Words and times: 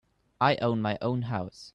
I 0.39 0.55
own 0.63 0.81
my 0.81 0.97
own 0.99 1.21
house. 1.21 1.69